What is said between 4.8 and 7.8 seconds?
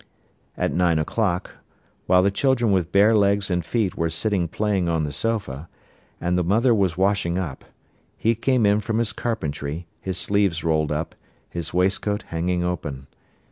on the sofa, and the mother was washing up,